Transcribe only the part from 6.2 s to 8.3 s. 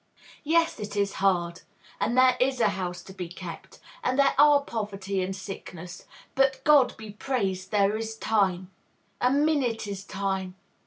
but, God be praised, there is